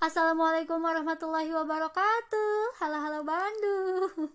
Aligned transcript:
Assalamualaikum 0.00 0.80
warahmatullahi 0.80 1.52
wabarakatuh. 1.52 2.80
Halo 2.80 3.04
halo 3.04 3.20
Bandung 3.20 4.32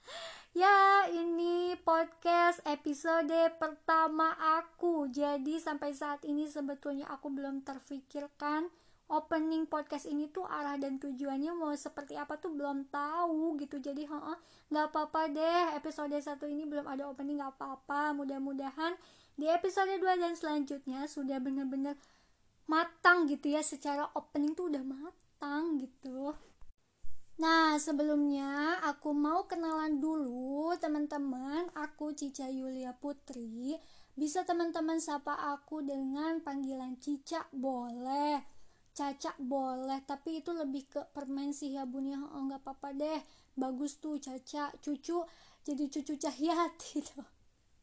Ya 0.52 1.08
ini 1.08 1.72
podcast 1.80 2.60
episode 2.68 3.32
pertama 3.56 4.36
aku. 4.60 5.08
Jadi 5.08 5.56
sampai 5.56 5.96
saat 5.96 6.20
ini 6.28 6.44
sebetulnya 6.44 7.08
aku 7.08 7.32
belum 7.32 7.64
terfikirkan 7.64 8.68
Opening 9.08 9.70
podcast 9.70 10.04
ini 10.04 10.28
tuh 10.28 10.44
arah 10.44 10.76
dan 10.76 11.00
tujuannya 11.00 11.54
mau 11.56 11.72
seperti 11.72 12.18
apa 12.20 12.36
tuh 12.36 12.52
belum 12.52 12.92
tahu 12.92 13.56
gitu. 13.56 13.80
Jadi 13.80 14.04
heeh 14.04 14.38
nggak 14.68 14.86
apa-apa 14.92 15.32
deh. 15.32 15.80
Episode 15.80 16.20
satu 16.20 16.44
ini 16.44 16.68
belum 16.68 16.84
ada 16.84 17.08
opening 17.08 17.40
nggak 17.40 17.56
apa-apa. 17.56 18.12
Mudah-mudahan 18.12 18.92
di 19.32 19.48
episode 19.48 19.96
2 19.96 20.02
dan 20.20 20.36
selanjutnya 20.36 21.08
sudah 21.08 21.40
bener-bener 21.40 21.96
matang 22.66 23.30
gitu 23.30 23.50
ya 23.50 23.62
secara 23.62 24.10
opening 24.14 24.54
tuh 24.54 24.70
udah 24.70 24.82
matang 24.82 25.78
gitu. 25.78 26.34
Nah 27.36 27.76
sebelumnya 27.76 28.80
aku 28.86 29.12
mau 29.12 29.44
kenalan 29.44 29.98
dulu 30.00 30.74
teman-teman. 30.78 31.68
Aku 31.74 32.12
Cica 32.16 32.48
Yulia 32.48 32.96
Putri. 32.96 33.76
Bisa 34.16 34.48
teman-teman 34.48 34.98
sapa 34.98 35.36
aku 35.52 35.84
dengan 35.84 36.40
panggilan 36.40 36.96
Cica 36.96 37.44
boleh 37.52 38.56
Caca 38.96 39.36
boleh. 39.36 40.00
Tapi 40.08 40.40
itu 40.40 40.56
lebih 40.56 40.88
ke 40.88 41.00
permen 41.12 41.52
sih 41.52 41.76
ya 41.76 41.84
bun 41.84 42.08
ya. 42.08 42.16
Oh, 42.16 42.40
nggak 42.48 42.64
apa-apa 42.64 42.96
deh. 42.96 43.20
Bagus 43.52 44.00
tuh 44.00 44.16
Caca. 44.16 44.72
Cucu 44.80 45.20
jadi 45.68 45.84
cucu 45.92 46.16
Cahyati 46.16 47.04
tuh. 47.04 47.28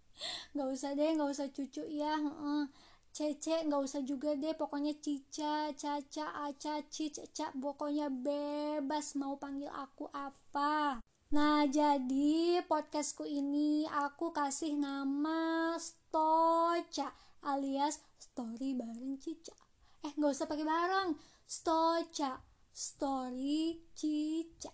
Nggak 0.54 0.68
usah 0.74 0.94
deh 0.94 1.10
nggak 1.18 1.30
usah 1.34 1.50
cucu 1.50 1.84
ya 1.90 2.14
uh, 2.22 2.70
Cece 3.14 3.70
nggak 3.70 3.78
usah 3.86 4.02
juga 4.02 4.34
deh 4.34 4.58
pokoknya 4.58 4.98
Cica, 4.98 5.70
Caca, 5.78 6.50
Aca, 6.50 6.82
Cica, 6.90 7.54
pokoknya 7.54 8.10
bebas 8.10 9.14
mau 9.22 9.38
panggil 9.38 9.70
aku 9.70 10.10
apa. 10.10 10.98
Nah 11.30 11.62
jadi 11.70 12.66
podcastku 12.66 13.22
ini 13.22 13.86
aku 13.86 14.34
kasih 14.34 14.74
nama 14.82 15.78
Stoca 15.78 17.14
alias 17.46 18.02
Story 18.18 18.74
bareng 18.74 19.22
Cica. 19.22 19.54
Eh 20.02 20.18
nggak 20.18 20.34
usah 20.34 20.50
pakai 20.50 20.66
bareng, 20.66 21.14
Stoca, 21.46 22.42
Story 22.74 23.94
Cica, 23.94 24.74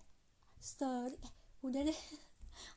Story. 0.64 1.20
Eh 1.20 1.34
udah 1.60 1.92
deh 1.92 2.00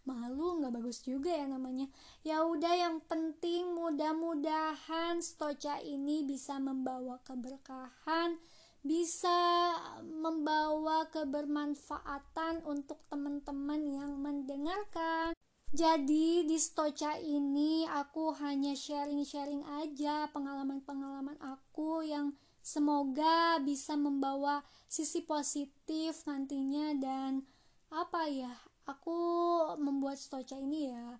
malu 0.04 0.60
nggak 0.60 0.74
bagus 0.74 1.02
juga 1.04 1.30
ya 1.32 1.46
namanya. 1.46 1.86
Ya 2.26 2.42
udah 2.42 2.74
yang 2.74 3.00
penting 3.04 3.74
mudah-mudahan 3.74 5.22
stoca 5.22 5.78
ini 5.82 6.26
bisa 6.26 6.58
membawa 6.58 7.22
keberkahan 7.22 8.40
bisa 8.82 9.78
membawa 10.02 11.06
kebermanfaatan 11.14 12.66
untuk 12.66 12.98
teman-teman 13.06 13.78
yang 13.86 14.18
mendengarkan. 14.18 15.38
Jadi 15.72 16.44
di 16.44 16.58
Stoca 16.60 17.16
ini 17.16 17.88
aku 17.88 18.36
hanya 18.44 18.76
sharing-sharing 18.76 19.64
aja 19.80 20.28
pengalaman-pengalaman 20.28 21.40
aku 21.40 22.04
yang 22.04 22.36
semoga 22.60 23.56
bisa 23.64 23.96
membawa 23.96 24.60
sisi 24.84 25.24
positif 25.24 26.28
nantinya 26.28 26.92
dan 27.00 27.48
apa 27.88 28.28
ya 28.28 28.52
aku 28.86 29.18
membuat 29.78 30.18
stoca 30.18 30.58
ini 30.58 30.90
ya 30.90 31.18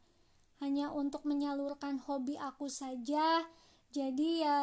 hanya 0.62 0.94
untuk 0.94 1.26
menyalurkan 1.26 1.98
hobi 2.06 2.38
aku 2.38 2.70
saja. 2.70 3.42
Jadi 3.92 4.46
ya 4.46 4.60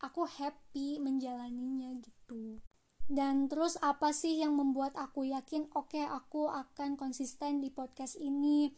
aku 0.00 0.24
happy 0.24 0.96
menjalaninya 0.98 1.92
gitu. 2.00 2.58
Dan 3.06 3.46
terus 3.46 3.78
apa 3.78 4.10
sih 4.10 4.42
yang 4.42 4.58
membuat 4.58 4.98
aku 4.98 5.30
yakin 5.30 5.70
oke 5.76 5.94
okay, 5.94 6.02
aku 6.02 6.50
akan 6.50 6.98
konsisten 6.98 7.62
di 7.62 7.70
podcast 7.70 8.18
ini? 8.18 8.74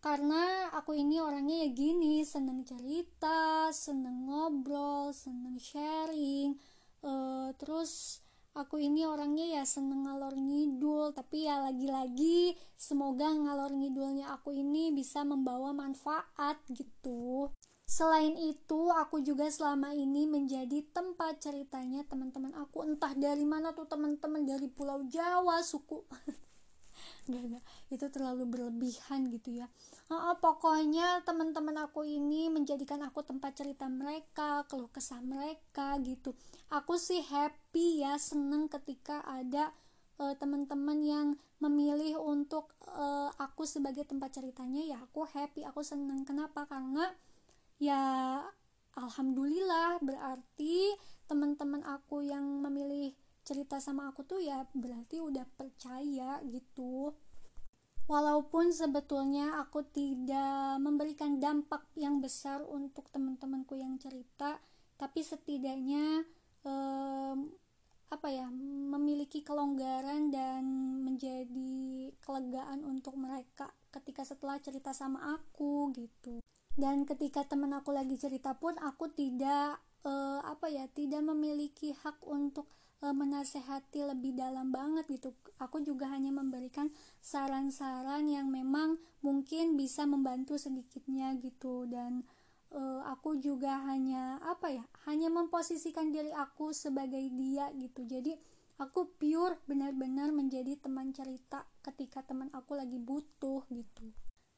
Karena 0.00 0.72
aku 0.72 0.96
ini 0.96 1.20
orangnya 1.20 1.68
ya 1.68 1.70
gini 1.76 2.24
seneng 2.24 2.64
cerita 2.64 3.68
seneng 3.70 4.24
ngobrol 4.26 5.12
seneng 5.12 5.60
sharing 5.60 6.56
uh, 7.04 7.52
terus 7.60 8.24
aku 8.54 8.82
ini 8.82 9.06
orangnya 9.06 9.60
ya 9.60 9.64
seneng 9.66 10.06
ngalor 10.06 10.34
ngidul 10.34 11.14
tapi 11.14 11.46
ya 11.46 11.62
lagi-lagi 11.62 12.58
semoga 12.74 13.30
ngalor 13.30 13.70
ngidulnya 13.70 14.34
aku 14.34 14.54
ini 14.54 14.90
bisa 14.90 15.22
membawa 15.22 15.70
manfaat 15.70 16.58
gitu 16.70 17.50
Selain 17.90 18.38
itu, 18.38 18.86
aku 18.94 19.18
juga 19.18 19.50
selama 19.50 19.90
ini 19.90 20.22
menjadi 20.22 20.78
tempat 20.94 21.42
ceritanya 21.42 22.06
teman-teman 22.06 22.54
aku. 22.54 22.86
Entah 22.86 23.18
dari 23.18 23.42
mana 23.42 23.74
tuh 23.74 23.90
teman-teman 23.90 24.46
dari 24.46 24.70
Pulau 24.70 25.02
Jawa, 25.10 25.58
suku. 25.66 26.06
Gak, 27.30 27.62
itu 27.94 28.06
terlalu 28.10 28.44
berlebihan 28.50 29.30
gitu 29.30 29.62
ya. 29.62 29.66
Uh, 30.10 30.34
pokoknya 30.42 31.22
teman-teman 31.22 31.86
aku 31.86 32.02
ini 32.02 32.50
menjadikan 32.50 33.00
aku 33.06 33.22
tempat 33.22 33.54
cerita 33.54 33.86
mereka, 33.86 34.66
keluh 34.66 34.90
kesah 34.90 35.22
mereka 35.22 35.94
gitu. 36.02 36.34
Aku 36.74 36.98
sih 36.98 37.22
happy 37.22 38.02
ya, 38.02 38.18
seneng 38.18 38.66
ketika 38.66 39.22
ada 39.22 39.70
uh, 40.18 40.34
teman-teman 40.34 40.98
yang 41.00 41.26
memilih 41.62 42.18
untuk 42.18 42.74
uh, 42.90 43.30
aku 43.38 43.62
sebagai 43.68 44.02
tempat 44.08 44.34
ceritanya 44.34 44.82
ya 44.82 44.98
aku 44.98 45.24
happy, 45.24 45.62
aku 45.62 45.86
seneng. 45.86 46.26
Kenapa? 46.26 46.66
Karena 46.66 47.06
ya 47.78 48.02
alhamdulillah 48.98 50.02
berarti 50.02 50.92
teman-teman 51.30 51.86
aku 51.86 52.26
yang 52.26 52.42
memilih 52.58 53.14
cerita 53.50 53.82
sama 53.82 54.14
aku 54.14 54.22
tuh 54.22 54.38
ya 54.38 54.62
berarti 54.70 55.18
udah 55.18 55.42
percaya 55.58 56.38
gitu. 56.46 57.10
Walaupun 58.06 58.70
sebetulnya 58.70 59.58
aku 59.58 59.86
tidak 59.90 60.78
memberikan 60.78 61.42
dampak 61.42 61.90
yang 61.98 62.22
besar 62.22 62.62
untuk 62.62 63.10
teman-temanku 63.10 63.74
yang 63.74 63.98
cerita 63.98 64.62
tapi 64.94 65.26
setidaknya 65.26 66.22
um, 66.62 67.50
apa 68.10 68.28
ya 68.30 68.50
memiliki 68.90 69.46
kelonggaran 69.46 70.34
dan 70.34 70.62
menjadi 71.06 72.10
kelegaan 72.18 72.82
untuk 72.82 73.14
mereka 73.14 73.70
ketika 73.94 74.26
setelah 74.26 74.58
cerita 74.58 74.90
sama 74.90 75.38
aku 75.38 75.94
gitu. 75.94 76.42
Dan 76.74 77.06
ketika 77.06 77.46
teman 77.46 77.74
aku 77.74 77.94
lagi 77.94 78.18
cerita 78.18 78.54
pun 78.58 78.74
aku 78.82 79.10
tidak 79.14 79.78
uh, 80.02 80.42
apa 80.42 80.66
ya 80.70 80.90
tidak 80.90 81.22
memiliki 81.22 81.94
hak 81.94 82.18
untuk 82.26 82.66
uh, 83.04 83.14
menasehati 83.16 84.04
lebih 84.04 84.36
dalam 84.36 84.72
banget 84.72 85.08
gitu. 85.10 85.32
Aku 85.60 85.80
juga 85.84 86.08
hanya 86.12 86.32
memberikan 86.32 86.92
saran-saran 87.20 88.28
yang 88.28 88.48
memang 88.48 89.00
mungkin 89.24 89.76
bisa 89.76 90.04
membantu 90.04 90.56
sedikitnya 90.56 91.36
gitu. 91.40 91.88
Dan 91.88 92.24
uh, 92.72 93.02
aku 93.08 93.40
juga 93.40 93.80
hanya 93.88 94.38
apa 94.44 94.70
ya 94.70 94.84
hanya 95.08 95.28
memposisikan 95.28 96.12
diri 96.12 96.32
aku 96.32 96.72
sebagai 96.76 97.22
dia 97.32 97.68
gitu. 97.76 98.04
Jadi 98.04 98.36
aku 98.80 99.12
pure 99.20 99.60
benar-benar 99.68 100.32
menjadi 100.32 100.80
teman 100.80 101.12
cerita 101.12 101.68
ketika 101.84 102.24
teman 102.24 102.48
aku 102.56 102.76
lagi 102.76 102.96
butuh 102.96 103.64
gitu. 103.68 104.08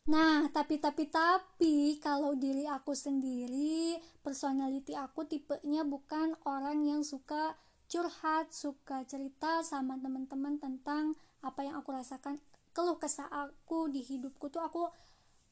Nah, 0.02 0.50
tapi 0.50 0.82
tapi 0.82 1.06
tapi 1.06 1.94
kalau 2.02 2.34
diri 2.34 2.66
aku 2.66 2.90
sendiri, 2.90 4.02
personality 4.18 4.98
aku 4.98 5.30
tipenya 5.30 5.86
bukan 5.86 6.34
orang 6.42 6.82
yang 6.82 7.06
suka 7.06 7.54
curhat, 7.92 8.48
suka 8.56 9.04
cerita 9.04 9.60
sama 9.60 10.00
teman-teman 10.00 10.56
tentang 10.56 11.12
apa 11.44 11.60
yang 11.60 11.76
aku 11.76 11.92
rasakan, 11.92 12.40
keluh 12.72 12.96
kesah 12.96 13.28
aku 13.28 13.92
di 13.92 14.00
hidupku 14.00 14.48
tuh 14.48 14.64
aku 14.64 14.88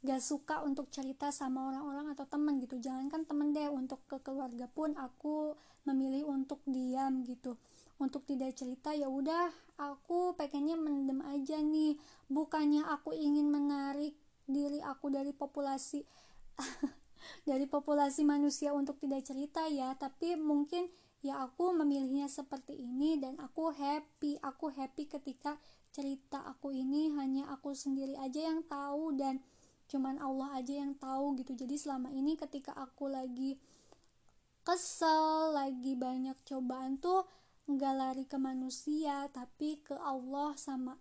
gak 0.00 0.24
suka 0.24 0.64
untuk 0.64 0.88
cerita 0.88 1.28
sama 1.28 1.68
orang-orang 1.68 2.16
atau 2.16 2.24
teman 2.24 2.56
gitu. 2.64 2.80
Jangankan 2.80 3.28
temen 3.28 3.52
deh, 3.52 3.68
untuk 3.68 4.00
ke 4.08 4.16
keluarga 4.24 4.64
pun 4.72 4.96
aku 4.96 5.52
memilih 5.84 6.32
untuk 6.32 6.64
diam 6.64 7.20
gitu. 7.28 7.60
Untuk 8.00 8.24
tidak 8.24 8.56
cerita 8.56 8.96
ya 8.96 9.12
udah, 9.12 9.52
aku 9.76 10.32
pengennya 10.40 10.80
mendem 10.80 11.20
aja 11.28 11.60
nih. 11.60 12.00
Bukannya 12.32 12.88
aku 12.88 13.12
ingin 13.12 13.52
menarik 13.52 14.16
diri 14.48 14.80
aku 14.80 15.12
dari 15.12 15.36
populasi 15.36 16.02
dari 17.48 17.68
populasi 17.70 18.26
manusia 18.26 18.74
untuk 18.74 18.98
tidak 18.98 19.22
cerita 19.22 19.70
ya 19.70 19.94
tapi 19.94 20.34
mungkin 20.34 20.90
ya 21.20 21.44
aku 21.44 21.76
memilihnya 21.76 22.32
seperti 22.32 22.80
ini 22.80 23.20
dan 23.20 23.36
aku 23.36 23.72
happy 23.76 24.40
aku 24.40 24.72
happy 24.72 25.04
ketika 25.04 25.60
cerita 25.92 26.40
aku 26.48 26.72
ini 26.72 27.12
hanya 27.18 27.50
aku 27.52 27.76
sendiri 27.76 28.16
aja 28.16 28.48
yang 28.48 28.64
tahu 28.64 29.12
dan 29.18 29.42
cuman 29.90 30.22
Allah 30.22 30.62
aja 30.62 30.80
yang 30.80 30.94
tahu 30.96 31.34
gitu. 31.36 31.52
Jadi 31.58 31.76
selama 31.76 32.14
ini 32.14 32.38
ketika 32.38 32.72
aku 32.78 33.10
lagi 33.10 33.58
kesel 34.62 35.56
lagi 35.56 35.98
banyak 35.98 36.36
cobaan 36.46 37.02
tuh 37.02 37.26
nggak 37.66 37.94
lari 37.94 38.24
ke 38.24 38.38
manusia 38.38 39.26
tapi 39.34 39.82
ke 39.82 39.98
Allah 39.98 40.54
sama 40.54 40.94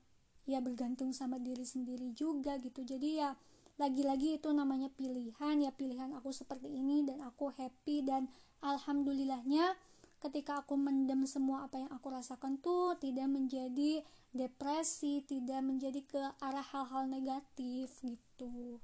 ya 0.50 0.57
bergantung 0.57 1.13
sama 1.13 1.38
diri 1.38 1.63
sendiri 1.63 2.12
juga 2.18 2.57
gitu. 2.57 2.81
Jadi 2.81 3.22
ya 3.22 3.38
lagi-lagi 3.80 4.42
itu 4.42 4.50
namanya 4.51 4.92
pilihan 4.92 5.56
ya 5.63 5.72
pilihan 5.72 6.12
aku 6.18 6.33
seperti 6.36 6.68
ini 6.68 7.07
dan 7.07 7.24
aku 7.24 7.54
happy 7.54 8.04
dan 8.04 8.27
alhamdulillahnya 8.60 9.77
ketika 10.19 10.62
aku 10.62 10.75
mendem 10.75 11.24
semua 11.24 11.66
apa 11.66 11.80
yang 11.80 11.92
aku 11.95 12.12
rasakan 12.12 12.60
tuh 12.60 13.00
tidak 13.00 13.27
menjadi 13.31 14.04
depresi 14.36 15.24
tidak 15.24 15.63
menjadi 15.63 16.01
ke 16.04 16.21
arah 16.44 16.63
hal-hal 16.63 17.07
negatif 17.07 17.89
gitu 18.04 18.83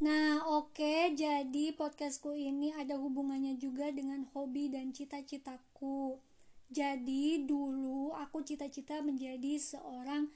Nah, 0.00 0.40
oke, 0.48 0.80
okay, 0.80 1.12
jadi 1.12 1.76
podcastku 1.76 2.32
ini 2.32 2.72
ada 2.72 2.96
hubungannya 2.96 3.60
juga 3.60 3.92
dengan 3.92 4.24
hobi 4.32 4.72
dan 4.72 4.96
cita-citaku. 4.96 6.16
Jadi, 6.72 7.44
dulu 7.44 8.16
aku 8.16 8.40
cita-cita 8.40 9.04
menjadi 9.04 9.60
seorang 9.60 10.32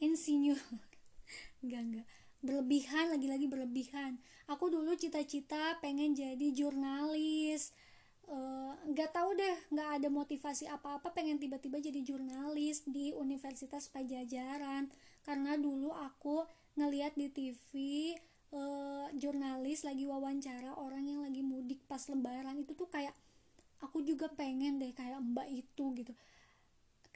insinyur. 0.00 0.56
enggak, 1.60 1.82
enggak. 1.84 2.06
Berlebihan, 2.40 3.12
lagi-lagi 3.12 3.44
berlebihan. 3.44 4.16
Aku 4.48 4.72
dulu 4.72 4.96
cita-cita 4.96 5.76
pengen 5.84 6.16
jadi 6.16 6.48
jurnalis. 6.56 7.76
Enggak 8.92 9.08
uh, 9.08 9.14
tahu 9.16 9.30
deh, 9.40 9.56
nggak 9.72 9.88
ada 9.96 10.08
motivasi 10.12 10.68
apa-apa 10.68 11.16
pengen 11.16 11.40
tiba-tiba 11.40 11.80
jadi 11.80 12.04
jurnalis 12.04 12.84
di 12.84 13.16
Universitas 13.16 13.88
Pajajaran. 13.88 14.92
Karena 15.24 15.56
dulu 15.56 15.96
aku 15.96 16.44
ngeliat 16.76 17.16
di 17.16 17.32
TV 17.32 17.72
uh, 18.52 19.08
jurnalis 19.16 19.88
lagi 19.88 20.04
wawancara 20.04 20.76
orang 20.76 21.08
yang 21.08 21.24
lagi 21.24 21.40
mudik 21.40 21.80
pas 21.88 22.04
lebaran. 22.04 22.60
Itu 22.60 22.76
tuh 22.76 22.92
kayak 22.92 23.16
aku 23.80 24.04
juga 24.04 24.28
pengen 24.28 24.76
deh 24.76 24.92
kayak 24.92 25.24
mbak 25.24 25.48
itu 25.48 25.84
gitu. 25.96 26.12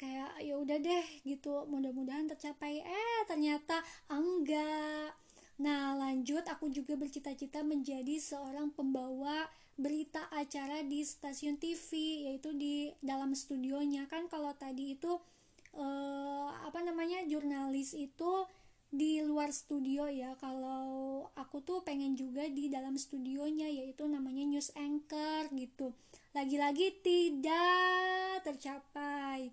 Kayak 0.01 0.33
ya 0.41 0.57
udah 0.57 0.81
deh 0.81 1.07
gitu. 1.29 1.69
Mudah-mudahan 1.69 2.25
tercapai. 2.25 2.81
Eh 2.81 3.21
ternyata 3.29 3.85
enggak 4.09 5.13
nah 5.57 5.97
lanjut 5.97 6.45
aku 6.45 6.69
juga 6.69 6.95
bercita-cita 7.01 7.65
menjadi 7.65 8.21
seorang 8.21 8.69
pembawa 8.77 9.49
berita 9.77 10.25
acara 10.33 10.81
di 10.81 11.05
stasiun 11.05 11.61
TV 11.61 11.89
yaitu 12.29 12.57
di 12.57 12.91
dalam 13.05 13.37
studionya. 13.37 14.09
Kan 14.09 14.27
kalau 14.33 14.57
tadi 14.57 14.97
itu 14.97 15.21
eh, 15.77 16.49
apa 16.65 16.81
namanya 16.81 17.21
jurnalis 17.29 17.93
itu 17.93 18.49
di 18.89 19.21
luar 19.21 19.53
studio 19.53 20.09
ya. 20.09 20.33
Kalau 20.41 21.29
aku 21.37 21.61
tuh 21.61 21.85
pengen 21.85 22.17
juga 22.17 22.49
di 22.49 22.73
dalam 22.73 22.97
studionya 22.97 23.69
yaitu 23.69 24.09
namanya 24.09 24.49
news 24.49 24.73
anchor 24.73 25.53
gitu. 25.53 25.93
Lagi-lagi 26.33 26.97
tidak 27.05 28.45
tercapai. 28.49 29.53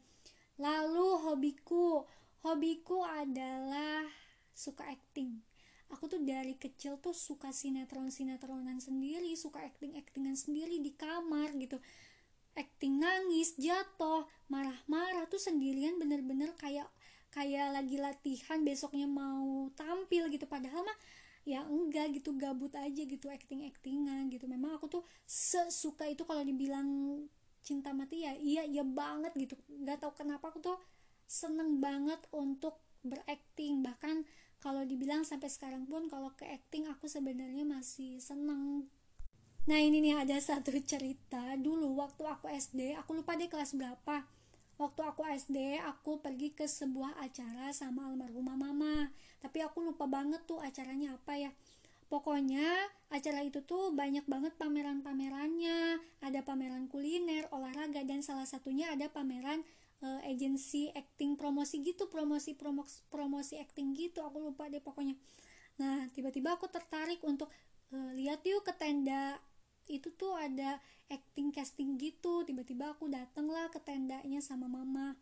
Lalu 0.56 1.08
hobiku. 1.20 2.08
Hobiku 2.44 3.08
adalah 3.08 4.04
suka 4.52 4.84
acting 4.92 5.53
aku 5.94 6.10
tuh 6.10 6.22
dari 6.26 6.58
kecil 6.58 6.98
tuh 6.98 7.14
suka 7.14 7.54
sinetron 7.54 8.10
sinetronan 8.10 8.82
sendiri 8.82 9.30
suka 9.38 9.62
acting 9.62 9.94
actingan 9.94 10.34
sendiri 10.34 10.82
di 10.82 10.92
kamar 10.98 11.54
gitu. 11.62 11.78
Acting 12.54 13.02
nangis 13.02 13.58
jatuh 13.58 14.26
marah-marah 14.50 15.26
tuh 15.30 15.42
sendirian 15.42 15.98
bener-bener 15.98 16.54
kayak 16.58 16.86
kayak 17.34 17.74
lagi 17.74 17.98
latihan 17.98 18.62
besoknya 18.62 19.10
mau 19.10 19.70
tampil 19.74 20.30
gitu. 20.30 20.46
Padahal 20.46 20.86
mah 20.86 20.98
ya 21.44 21.66
enggak 21.68 22.16
gitu 22.18 22.34
gabut 22.40 22.72
aja 22.74 23.02
gitu 23.06 23.30
acting 23.30 23.66
actingan 23.70 24.30
gitu. 24.30 24.46
Memang 24.46 24.78
aku 24.78 24.90
tuh 24.90 25.04
sesuka 25.26 26.06
itu 26.10 26.26
kalau 26.26 26.42
dibilang 26.42 27.22
cinta 27.64 27.96
mati 27.96 28.28
ya 28.28 28.36
iya 28.38 28.66
iya 28.66 28.84
banget 28.86 29.34
gitu. 29.38 29.56
Nggak 29.70 30.04
tahu 30.04 30.14
kenapa 30.26 30.54
aku 30.54 30.60
tuh 30.62 30.78
seneng 31.26 31.82
banget 31.82 32.20
untuk 32.30 32.78
berakting. 33.02 33.82
Bahkan 33.82 34.24
kalau 34.64 34.88
dibilang 34.88 35.28
sampai 35.28 35.52
sekarang 35.52 35.84
pun 35.84 36.08
kalau 36.08 36.32
ke 36.40 36.48
acting 36.48 36.88
aku 36.88 37.12
sebenarnya 37.12 37.68
masih 37.68 38.24
seneng. 38.24 38.88
Nah 39.68 39.80
ini 39.80 40.00
nih 40.00 40.24
ada 40.24 40.40
satu 40.48 40.72
cerita. 40.80 41.60
Dulu 41.60 42.00
waktu 42.00 42.24
aku 42.24 42.48
SD 42.48 42.96
aku 42.96 43.20
lupa 43.20 43.36
deh 43.36 43.52
kelas 43.52 43.76
berapa. 43.76 44.24
Waktu 44.80 45.02
aku 45.04 45.28
SD 45.28 45.84
aku 45.84 46.24
pergi 46.24 46.56
ke 46.56 46.64
sebuah 46.64 47.20
acara 47.20 47.76
sama 47.76 48.08
almarhumah 48.08 48.56
mama. 48.56 49.12
Tapi 49.44 49.60
aku 49.60 49.84
lupa 49.84 50.08
banget 50.08 50.48
tuh 50.48 50.64
acaranya 50.64 51.20
apa 51.20 51.36
ya. 51.36 51.52
Pokoknya 52.08 52.64
acara 53.12 53.44
itu 53.44 53.60
tuh 53.68 53.92
banyak 53.92 54.24
banget 54.32 54.56
pameran-pamerannya. 54.56 56.00
Ada 56.24 56.40
pameran 56.48 56.88
kuliner 56.88 57.52
olahraga 57.52 58.00
dan 58.08 58.24
salah 58.24 58.48
satunya 58.48 58.96
ada 58.96 59.12
pameran 59.12 59.68
uh, 60.04 60.22
agensi 60.28 60.92
acting 60.92 61.40
promosi 61.40 61.80
gitu 61.82 62.12
promosi 62.12 62.54
promosi 62.54 63.08
promosi 63.08 63.56
acting 63.58 63.96
gitu 63.96 64.20
aku 64.22 64.44
lupa 64.44 64.68
deh 64.68 64.84
pokoknya. 64.84 65.16
Nah 65.80 66.12
tiba-tiba 66.12 66.60
aku 66.60 66.68
tertarik 66.68 67.24
untuk 67.24 67.50
uh, 67.96 68.12
lihat 68.14 68.44
yuk 68.44 68.68
ke 68.68 68.76
tenda. 68.76 69.40
Itu 69.88 70.16
tuh 70.16 70.36
ada 70.36 70.80
acting 71.08 71.56
casting 71.56 71.96
gitu. 72.00 72.44
Tiba-tiba 72.44 72.94
aku 72.94 73.08
dateng 73.08 73.48
lah 73.50 73.72
ke 73.72 73.80
tendanya 73.80 74.44
sama 74.44 74.68
mama. 74.68 75.16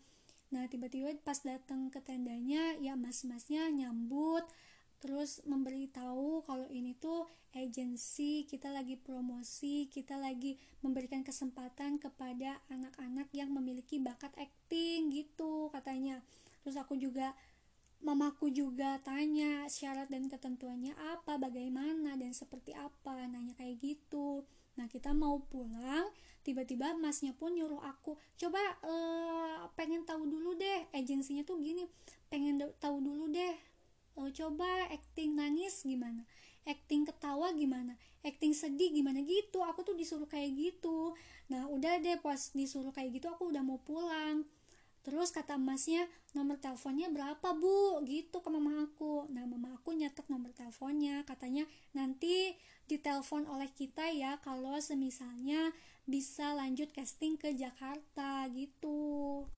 Nah 0.52 0.68
tiba-tiba 0.68 1.14
pas 1.24 1.40
datang 1.40 1.88
ke 1.94 2.02
tendanya 2.04 2.76
ya 2.82 2.98
mas-masnya 2.98 3.72
nyambut 3.72 4.44
terus 5.02 5.42
memberitahu 5.50 6.46
kalau 6.46 6.70
ini 6.70 6.94
tuh 6.96 7.26
agensi 7.52 8.48
kita 8.48 8.72
lagi 8.72 8.96
promosi 8.96 9.92
kita 9.92 10.16
lagi 10.16 10.56
memberikan 10.80 11.26
kesempatan 11.26 12.00
kepada 12.00 12.64
anak-anak 12.72 13.28
yang 13.36 13.52
memiliki 13.52 14.00
bakat 14.00 14.32
acting 14.40 15.12
gitu 15.12 15.68
katanya. 15.74 16.24
Terus 16.64 16.78
aku 16.78 16.96
juga 16.96 17.34
mamaku 18.02 18.50
juga 18.50 18.98
tanya 19.06 19.70
syarat 19.70 20.10
dan 20.10 20.26
ketentuannya 20.26 20.98
apa 21.14 21.38
bagaimana 21.38 22.18
dan 22.18 22.34
seperti 22.34 22.74
apa 22.74 23.30
nanya 23.30 23.54
kayak 23.58 23.78
gitu. 23.78 24.46
Nah 24.78 24.90
kita 24.90 25.14
mau 25.14 25.38
pulang, 25.46 26.10
tiba-tiba 26.42 26.98
masnya 26.98 27.38
pun 27.38 27.54
nyuruh 27.54 27.82
aku, 27.86 28.18
coba 28.40 28.62
uh, 28.82 29.70
pengen 29.78 30.02
tahu 30.08 30.26
dulu 30.26 30.58
deh, 30.58 30.90
agensinya 30.96 31.46
tuh 31.46 31.62
gini, 31.62 31.86
pengen 32.32 32.58
tahu 32.82 33.04
dulu 33.04 33.30
deh, 33.30 33.54
uh, 34.18 34.30
coba 34.32 34.90
acting 34.92 35.36
nangis 35.38 35.84
gimana, 35.84 36.24
acting 36.68 37.08
ketawa 37.08 37.52
gimana, 37.56 37.96
acting 38.26 38.52
sedih 38.56 38.92
gimana? 38.92 39.22
Gitu, 39.24 39.60
aku 39.62 39.86
tuh 39.86 39.96
disuruh 39.96 40.28
kayak 40.28 40.52
gitu. 40.56 41.14
Nah 41.52 41.68
udah 41.68 42.00
deh 42.00 42.18
pas 42.20 42.40
disuruh 42.52 42.96
kayak 42.96 43.22
gitu 43.22 43.28
aku 43.32 43.52
udah 43.52 43.64
mau 43.64 43.80
pulang. 43.84 44.48
Terus 45.02 45.34
kata 45.34 45.58
emasnya 45.58 46.06
nomor 46.38 46.62
teleponnya 46.62 47.10
berapa 47.10 47.58
bu? 47.58 48.06
Gitu 48.06 48.38
ke 48.38 48.50
mama 48.54 48.86
aku. 48.86 49.26
Nah 49.34 49.50
mama 49.50 49.74
aku 49.74 49.98
nyatet 49.98 50.30
nomor 50.30 50.54
teleponnya. 50.54 51.26
Katanya 51.26 51.66
nanti 51.98 52.54
ditelepon 52.86 53.50
oleh 53.50 53.70
kita 53.74 54.14
ya 54.14 54.38
kalau 54.46 54.78
semisalnya 54.78 55.74
bisa 56.06 56.54
lanjut 56.54 56.94
casting 56.94 57.34
ke 57.36 57.58
Jakarta. 57.58 58.46
Gitu 58.54 59.50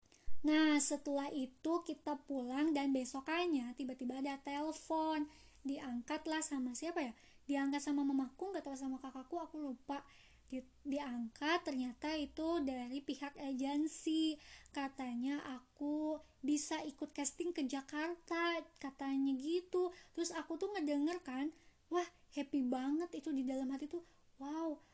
nah 0.44 0.76
setelah 0.80 1.32
itu 1.32 1.84
kita 1.88 2.20
pulang 2.28 2.76
dan 2.76 2.92
besokannya 2.92 3.72
tiba-tiba 3.80 4.20
ada 4.20 4.40
telepon. 4.44 5.28
Diangkat 5.64 6.28
lah 6.28 6.44
sama 6.44 6.76
siapa 6.76 7.00
ya? 7.00 7.14
Diangkat 7.48 7.80
sama 7.80 8.04
mamaku 8.04 8.52
nggak 8.52 8.68
tahu 8.68 8.76
sama 8.76 9.00
kakakku 9.00 9.40
aku 9.40 9.56
lupa. 9.72 10.04
Di, 10.52 10.60
diangkat 10.84 11.64
ternyata 11.64 12.12
itu 12.20 12.60
dari 12.62 13.00
pihak 13.00 13.40
agensi. 13.40 14.36
Katanya 14.76 15.40
aku 15.56 16.20
bisa 16.44 16.84
ikut 16.84 17.16
casting 17.16 17.56
ke 17.56 17.64
Jakarta 17.64 18.60
katanya 18.84 19.32
gitu. 19.40 19.96
Terus 20.12 20.36
aku 20.36 20.60
tuh 20.60 20.70
ngedenger 20.76 21.24
kan 21.24 21.48
wah 21.88 22.06
happy 22.36 22.66
banget 22.68 23.10
itu 23.16 23.32
di 23.32 23.48
dalam 23.48 23.72
hati 23.72 23.88
tuh. 23.88 24.04
Wow 24.44 24.93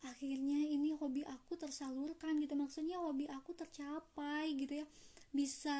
akhirnya 0.00 0.64
ini 0.64 0.96
hobi 0.96 1.20
aku 1.26 1.56
tersalurkan 1.60 2.40
gitu. 2.40 2.56
Maksudnya 2.56 3.00
hobi 3.00 3.28
aku 3.28 3.52
tercapai 3.52 4.56
gitu 4.56 4.84
ya. 4.84 4.86
Bisa 5.32 5.76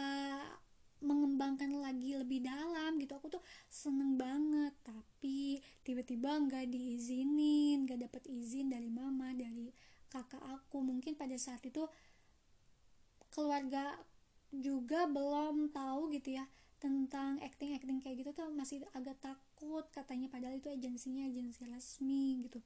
mengembangkan 1.01 1.73
lagi 1.81 2.13
lebih 2.13 2.45
dalam 2.45 3.01
gitu. 3.01 3.17
Aku 3.17 3.33
tuh 3.33 3.43
seneng 3.73 4.21
banget. 4.21 4.77
Tapi 4.85 5.61
tiba-tiba 5.81 6.37
nggak 6.37 6.69
diizinin 6.69 7.89
nggak 7.89 8.09
dapet 8.09 8.23
izin 8.29 8.73
dari 8.73 8.93
mama 8.93 9.33
dari 9.33 9.73
kakak 10.13 10.43
aku. 10.45 10.85
Mungkin 10.85 11.17
pada 11.17 11.37
saat 11.41 11.65
itu 11.65 11.89
keluarga 13.33 13.97
juga 14.51 15.07
belum 15.07 15.71
tahu 15.71 16.11
gitu 16.11 16.35
ya 16.35 16.45
tentang 16.81 17.39
acting 17.45 17.77
acting 17.77 18.01
kayak 18.01 18.25
gitu 18.25 18.31
tuh 18.33 18.49
masih 18.53 18.85
agak 18.93 19.17
takut 19.25 19.89
katanya. 19.89 20.29
Padahal 20.29 20.61
itu 20.61 20.69
agensinya 20.69 21.25
agensi 21.25 21.65
resmi 21.65 22.45
gitu 22.45 22.61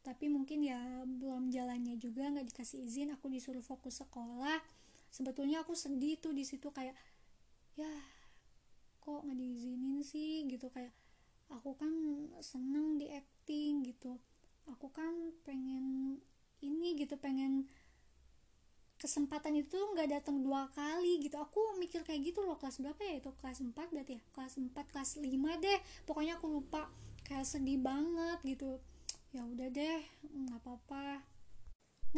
tapi 0.00 0.32
mungkin 0.32 0.64
ya 0.64 1.04
belum 1.04 1.52
jalannya 1.52 2.00
juga 2.00 2.32
nggak 2.32 2.48
dikasih 2.54 2.88
izin 2.88 3.12
aku 3.12 3.28
disuruh 3.28 3.60
fokus 3.60 4.00
sekolah. 4.00 4.60
Sebetulnya 5.12 5.60
aku 5.60 5.76
sedih 5.76 6.16
tuh 6.16 6.32
di 6.32 6.46
situ 6.46 6.72
kayak 6.72 6.96
ya 7.76 7.90
kok 9.04 9.20
nggak 9.26 9.36
diizinin 9.36 10.00
sih? 10.00 10.48
Gitu 10.48 10.72
kayak 10.72 10.92
aku 11.52 11.76
kan 11.76 11.92
seneng 12.40 12.96
di 12.96 13.12
acting 13.12 13.84
gitu. 13.84 14.16
Aku 14.72 14.88
kan 14.88 15.12
pengen 15.44 16.16
ini 16.64 16.96
gitu 16.96 17.20
pengen 17.20 17.68
kesempatan 19.00 19.56
itu 19.56 19.76
nggak 19.76 20.12
datang 20.16 20.40
dua 20.40 20.72
kali 20.72 21.20
gitu. 21.20 21.36
Aku 21.36 21.76
mikir 21.76 22.04
kayak 22.08 22.24
gitu 22.32 22.40
loh 22.44 22.56
kelas 22.56 22.80
berapa 22.80 23.00
ya 23.04 23.20
itu? 23.20 23.32
Kelas 23.36 23.60
4 23.60 23.72
berarti 23.72 24.16
ya? 24.16 24.22
Kelas 24.32 24.56
4 24.56 24.72
kelas 24.92 25.10
5 25.20 25.64
deh. 25.64 25.78
Pokoknya 26.08 26.40
aku 26.40 26.48
lupa 26.48 26.88
kayak 27.24 27.44
sedih 27.44 27.80
banget 27.80 28.40
gitu 28.44 28.80
ya 29.30 29.46
udah 29.46 29.68
deh 29.70 30.02
nggak 30.26 30.58
apa-apa. 30.62 31.22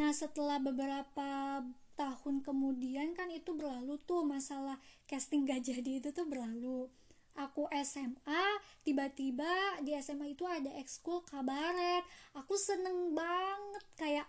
Nah 0.00 0.10
setelah 0.16 0.56
beberapa 0.56 1.60
tahun 1.92 2.40
kemudian 2.40 3.12
kan 3.12 3.28
itu 3.28 3.52
berlalu 3.52 4.00
tuh 4.08 4.24
masalah 4.24 4.80
casting 5.04 5.44
gak 5.44 5.60
jadi 5.60 6.00
itu 6.00 6.08
tuh 6.10 6.24
berlalu. 6.24 6.88
Aku 7.32 7.68
SMA 7.84 8.44
tiba-tiba 8.84 9.80
di 9.80 9.96
SMA 10.00 10.36
itu 10.36 10.44
ada 10.44 10.72
ekskul 10.80 11.24
kabaret. 11.24 12.04
Aku 12.36 12.56
seneng 12.56 13.12
banget 13.16 13.84
kayak 13.96 14.26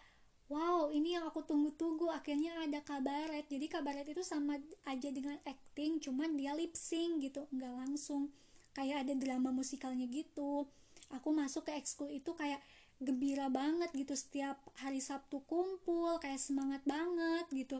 wow 0.51 0.91
ini 0.91 1.15
yang 1.15 1.27
aku 1.27 1.43
tunggu-tunggu 1.43 2.11
akhirnya 2.11 2.63
ada 2.63 2.83
kabaret. 2.83 3.47
Jadi 3.47 3.67
kabaret 3.71 4.07
itu 4.07 4.23
sama 4.23 4.59
aja 4.87 5.09
dengan 5.11 5.39
acting 5.47 5.99
cuman 6.03 6.35
dia 6.35 6.55
lip 6.55 6.75
sync 6.75 7.23
gitu 7.23 7.47
nggak 7.51 7.73
langsung. 7.75 8.31
Kayak 8.75 9.07
ada 9.07 9.13
drama 9.15 9.51
musikalnya 9.55 10.07
gitu 10.07 10.67
aku 11.13 11.29
masuk 11.31 11.69
ke 11.69 11.77
ekskul 11.77 12.09
itu 12.09 12.33
kayak 12.33 12.59
gembira 12.97 13.47
banget 13.53 13.93
gitu. 13.93 14.17
Setiap 14.17 14.57
hari 14.81 14.99
Sabtu 14.99 15.45
kumpul 15.45 16.17
kayak 16.17 16.41
semangat 16.41 16.81
banget 16.83 17.45
gitu. 17.53 17.77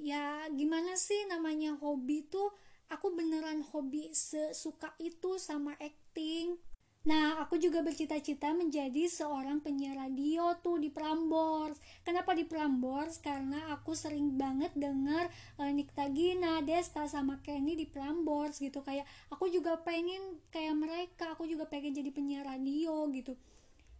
Ya 0.00 0.48
gimana 0.54 0.96
sih 0.96 1.28
namanya 1.28 1.76
hobi 1.76 2.24
tuh? 2.30 2.54
Aku 2.90 3.14
beneran 3.14 3.62
hobi 3.70 4.10
sesuka 4.10 4.90
itu 4.98 5.38
sama 5.38 5.78
acting 5.78 6.58
Nah, 7.00 7.40
aku 7.40 7.56
juga 7.56 7.80
bercita-cita 7.80 8.52
menjadi 8.52 9.08
seorang 9.08 9.64
penyiar 9.64 9.96
radio 9.96 10.52
tuh 10.60 10.76
di 10.76 10.92
Prambors. 10.92 11.80
Kenapa 12.04 12.36
di 12.36 12.44
Prambors? 12.44 13.16
Karena 13.24 13.72
aku 13.72 13.96
sering 13.96 14.36
banget 14.36 14.68
denger 14.76 15.32
uh, 15.56 15.72
Nikta 15.72 16.12
Gina, 16.12 16.60
Desta, 16.60 17.08
sama 17.08 17.40
Kenny 17.40 17.72
di 17.72 17.88
Prambors 17.88 18.60
gitu. 18.60 18.84
Kayak 18.84 19.08
aku 19.32 19.48
juga 19.48 19.80
pengen 19.80 20.44
kayak 20.52 20.76
mereka, 20.76 21.32
aku 21.32 21.48
juga 21.48 21.64
pengen 21.64 21.96
jadi 21.96 22.12
penyiar 22.12 22.44
radio 22.44 23.08
gitu. 23.16 23.32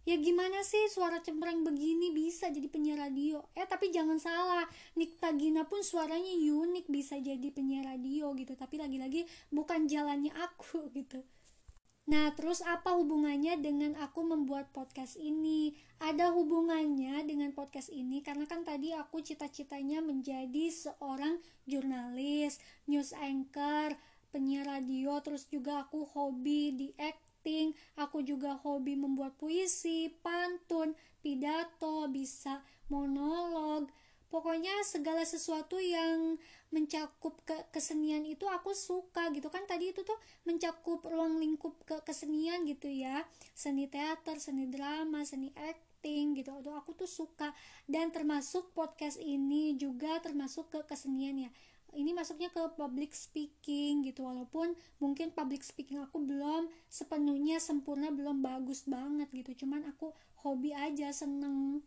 Ya 0.05 0.17
gimana 0.21 0.61
sih 0.61 0.85
suara 0.93 1.25
cempreng 1.25 1.65
begini 1.65 2.13
bisa 2.13 2.53
jadi 2.53 2.69
penyiar 2.69 3.01
radio? 3.01 3.41
Eh 3.57 3.65
tapi 3.65 3.89
jangan 3.89 4.21
salah, 4.21 4.69
Nikta 4.93 5.33
Gina 5.33 5.65
pun 5.65 5.81
suaranya 5.81 6.37
unik 6.37 6.85
bisa 6.85 7.17
jadi 7.17 7.49
penyiar 7.49 7.97
radio 7.97 8.29
gitu. 8.37 8.53
Tapi 8.53 8.77
lagi-lagi 8.77 9.25
bukan 9.49 9.89
jalannya 9.89 10.37
aku 10.37 10.85
gitu. 11.01 11.25
Nah, 12.09 12.33
terus 12.33 12.65
apa 12.65 12.97
hubungannya 12.97 13.61
dengan 13.61 13.93
aku 14.01 14.25
membuat 14.25 14.73
podcast 14.73 15.21
ini? 15.21 15.77
Ada 16.01 16.33
hubungannya 16.33 17.21
dengan 17.29 17.53
podcast 17.53 17.93
ini 17.93 18.25
karena 18.25 18.49
kan 18.49 18.65
tadi 18.65 18.89
aku 18.89 19.21
cita-citanya 19.21 20.01
menjadi 20.01 20.73
seorang 20.73 21.37
jurnalis, 21.69 22.57
news 22.89 23.13
anchor, 23.13 23.93
penyiar 24.33 24.65
radio, 24.65 25.21
terus 25.21 25.45
juga 25.45 25.85
aku 25.85 26.09
hobi 26.09 26.73
di 26.73 26.89
acting, 26.97 27.77
aku 28.01 28.25
juga 28.25 28.57
hobi 28.65 28.97
membuat 28.97 29.37
puisi, 29.37 30.09
pantun, 30.25 30.97
pidato, 31.21 32.09
bisa 32.09 32.65
monolog, 32.89 33.93
pokoknya 34.31 34.71
segala 34.87 35.27
sesuatu 35.27 35.75
yang 35.75 36.39
mencakup 36.71 37.35
ke 37.43 37.53
kesenian 37.75 38.23
itu 38.23 38.47
aku 38.47 38.71
suka 38.71 39.27
gitu. 39.35 39.51
Kan 39.51 39.67
tadi 39.67 39.91
itu 39.91 40.07
tuh 40.07 40.15
mencakup 40.47 41.03
ruang 41.03 41.35
lingkup 41.37 41.75
ke 41.83 41.99
kesenian 42.07 42.63
gitu 42.63 42.87
ya. 42.87 43.27
Seni 43.51 43.91
teater 43.91 44.39
seni 44.39 44.71
drama 44.71 45.27
seni 45.27 45.51
acting 45.59 46.39
gitu. 46.39 46.55
Tuh 46.63 46.73
aku 46.79 46.95
tuh 46.95 47.11
suka. 47.11 47.51
Dan 47.83 48.15
termasuk 48.15 48.71
podcast 48.71 49.19
ini 49.19 49.75
juga 49.75 50.23
termasuk 50.23 50.71
ke 50.71 50.79
kesenian 50.87 51.35
ya. 51.45 51.51
Ini 51.91 52.15
masuknya 52.15 52.47
ke 52.47 52.63
public 52.79 53.11
speaking 53.11 54.07
gitu. 54.07 54.23
Walaupun 54.23 54.79
mungkin 55.03 55.35
public 55.35 55.59
speaking 55.59 55.99
aku 55.99 56.23
belum 56.23 56.71
sepenuhnya 56.87 57.59
sempurna 57.59 58.07
belum 58.15 58.39
bagus 58.39 58.87
banget 58.87 59.27
gitu. 59.35 59.67
Cuman 59.67 59.83
aku 59.91 60.15
hobi 60.47 60.71
aja 60.71 61.11
seneng 61.11 61.83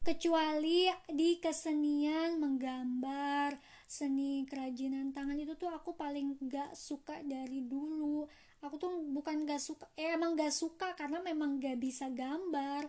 kecuali 0.00 0.88
di 1.12 1.36
kesenian 1.36 2.40
menggambar 2.40 3.60
seni 3.84 4.48
kerajinan 4.48 5.12
tangan 5.12 5.36
itu 5.36 5.52
tuh 5.60 5.68
aku 5.68 5.92
paling 5.92 6.40
gak 6.48 6.72
suka 6.72 7.20
dari 7.20 7.66
dulu. 7.68 8.24
Aku 8.64 8.76
tuh 8.80 8.92
bukan 9.12 9.44
gak 9.44 9.60
suka 9.60 9.88
eh, 10.00 10.16
emang 10.16 10.36
gak 10.36 10.52
suka 10.52 10.96
karena 10.96 11.20
memang 11.20 11.60
gak 11.60 11.76
bisa 11.76 12.08
gambar. 12.08 12.88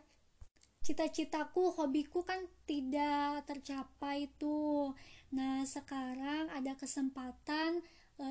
Cita-citaku 0.81 1.77
hobiku 1.77 2.23
kan 2.23 2.47
tidak 2.63 3.43
tercapai 3.45 4.31
tuh. 4.39 4.95
Nah 5.35 5.67
sekarang 5.67 6.47
ada 6.49 6.73
kesempatan 6.79 7.83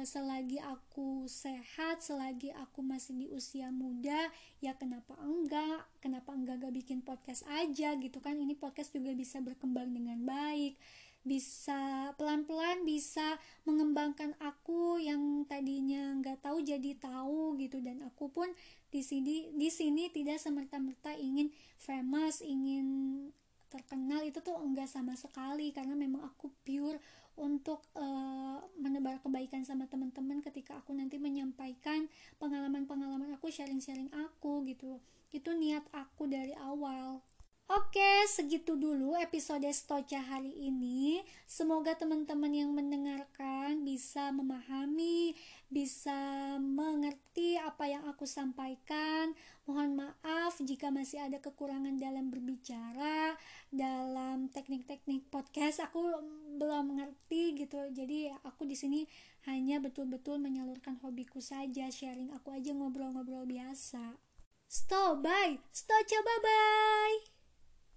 selagi 0.07 0.63
aku 0.63 1.27
sehat 1.27 2.01
selagi 2.01 2.55
aku 2.55 2.81
masih 2.81 3.13
di 3.19 3.27
usia 3.35 3.69
muda 3.75 4.31
ya 4.63 4.73
kenapa 4.79 5.19
enggak? 5.21 5.85
Kenapa 5.99 6.31
enggak 6.33 6.63
gak 6.63 6.75
bikin 6.75 7.03
podcast 7.03 7.45
aja 7.51 7.99
gitu 7.99 8.19
kan? 8.23 8.39
Ini 8.39 8.55
podcast 8.57 8.95
juga 8.95 9.11
bisa 9.13 9.43
berkembang 9.43 9.91
dengan 9.91 10.23
baik. 10.23 10.79
Bisa 11.21 12.11
pelan-pelan 12.17 12.89
bisa 12.89 13.37
mengembangkan 13.69 14.33
aku 14.41 14.97
yang 14.97 15.45
tadinya 15.45 16.17
nggak 16.17 16.41
tahu 16.41 16.65
jadi 16.65 16.97
tahu 16.97 17.61
gitu. 17.61 17.83
Dan 17.85 18.01
aku 18.07 18.33
pun 18.33 18.49
di 18.89 19.05
sini 19.05 19.53
di 19.53 19.69
sini 19.69 20.09
tidak 20.09 20.41
semerta-merta 20.41 21.13
ingin 21.19 21.53
famous 21.77 22.41
ingin 22.41 22.87
terkenal. 23.69 24.25
Itu 24.25 24.41
tuh 24.41 24.57
enggak 24.57 24.89
sama 24.89 25.13
sekali 25.19 25.77
karena 25.77 25.93
memang 25.93 26.25
aku 26.25 26.49
pure 26.65 26.97
untuk 27.41 27.81
uh, 27.97 28.61
menebar 28.77 29.19
kebaikan 29.25 29.65
sama 29.65 29.89
teman-teman 29.89 30.45
ketika 30.45 30.77
aku 30.77 30.93
nanti 30.93 31.17
menyampaikan 31.17 32.07
pengalaman-pengalaman 32.37 33.33
aku 33.35 33.49
sharing-sharing 33.49 34.13
aku 34.13 34.63
gitu. 34.69 35.01
Itu 35.33 35.57
niat 35.57 35.89
aku 35.97 36.29
dari 36.29 36.53
awal 36.61 37.25
Oke, 37.71 38.27
segitu 38.27 38.75
dulu 38.75 39.15
episode 39.15 39.71
Stocha 39.71 40.19
hari 40.19 40.50
ini. 40.59 41.23
Semoga 41.47 41.95
teman-teman 41.95 42.50
yang 42.50 42.75
mendengarkan 42.75 43.87
bisa 43.87 44.35
memahami, 44.35 45.39
bisa 45.71 46.11
mengerti 46.59 47.55
apa 47.62 47.87
yang 47.87 48.03
aku 48.11 48.27
sampaikan. 48.27 49.39
Mohon 49.71 50.03
maaf 50.03 50.59
jika 50.59 50.91
masih 50.91 51.23
ada 51.23 51.39
kekurangan 51.39 51.95
dalam 51.95 52.35
berbicara, 52.35 53.39
dalam 53.71 54.50
teknik-teknik 54.50 55.31
podcast. 55.31 55.79
Aku 55.87 56.03
belum 56.59 56.91
mengerti 56.91 57.55
gitu. 57.55 57.87
Jadi 57.95 58.35
aku 58.50 58.67
di 58.67 58.75
sini 58.75 59.07
hanya 59.47 59.79
betul-betul 59.79 60.43
menyalurkan 60.43 60.99
hobiku 61.07 61.39
saja, 61.39 61.87
sharing 61.87 62.35
aku 62.35 62.50
aja 62.50 62.75
ngobrol-ngobrol 62.75 63.47
biasa. 63.47 64.19
Stop, 64.67 65.23
bye. 65.23 65.62
Stop, 65.71 66.03
bye 66.11 66.43
bye. 66.43 67.30